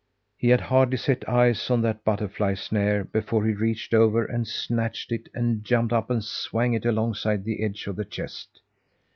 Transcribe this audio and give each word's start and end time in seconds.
He 0.35 0.49
had 0.49 0.61
hardly 0.61 0.97
set 0.97 1.29
eyes 1.29 1.69
on 1.69 1.83
that 1.83 2.03
butterfly 2.03 2.55
snare, 2.55 3.03
before 3.03 3.45
he 3.45 3.53
reached 3.53 3.93
over 3.93 4.25
and 4.25 4.47
snatched 4.47 5.11
it 5.11 5.29
and 5.31 5.63
jumped 5.63 5.93
up 5.93 6.09
and 6.09 6.23
swung 6.25 6.73
it 6.73 6.87
alongside 6.87 7.43
the 7.43 7.63
edge 7.63 7.85
of 7.85 7.97
the 7.97 8.05
chest. 8.05 8.61